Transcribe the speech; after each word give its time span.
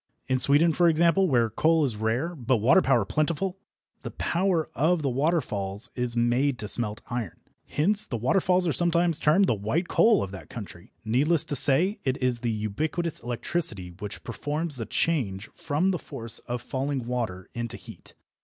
In 0.27 0.39
Sweden, 0.39 0.73
for 0.73 0.89
example, 0.89 1.27
where 1.27 1.47
coal 1.51 1.85
is 1.85 1.95
rare, 1.95 2.33
but 2.33 2.57
water 2.57 2.81
power 2.81 3.05
plentiful, 3.05 3.59
the 4.01 4.09
power 4.09 4.67
of 4.73 5.03
the 5.03 5.11
waterfalls 5.11 5.91
is 5.93 6.17
made 6.17 6.57
to 6.57 6.67
smelt 6.67 7.03
iron. 7.11 7.39
Hence 7.67 8.07
the 8.07 8.17
waterfalls 8.17 8.67
are 8.67 8.73
sometimes 8.73 9.19
termed 9.19 9.45
the 9.45 9.53
"white 9.53 9.87
coal" 9.89 10.23
of 10.23 10.31
that 10.31 10.49
country. 10.49 10.91
Needless 11.05 11.45
to 11.45 11.55
say, 11.55 11.99
it 12.03 12.17
is 12.17 12.39
the 12.39 12.49
ubiquitous 12.49 13.19
electricity 13.19 13.89
which 13.99 14.23
performs 14.23 14.77
the 14.77 14.87
change 14.87 15.51
from 15.53 15.91
the 15.91 15.99
force 15.99 16.39
of 16.47 16.63
falling 16.63 17.05
water 17.05 17.49
into 17.53 17.77
heat. 17.77 18.15